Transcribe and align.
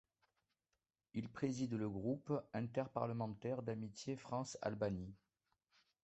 Il 1.13 1.29
préside 1.29 1.73
le 1.75 1.87
groupe 1.87 2.33
interparlementaire 2.55 3.61
d’amitié 3.61 4.15
France-Albanie. 4.17 5.13